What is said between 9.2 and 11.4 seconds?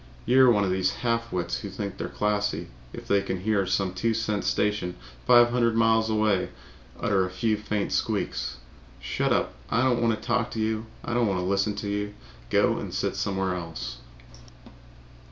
up! I don't want to talk to you. I don't want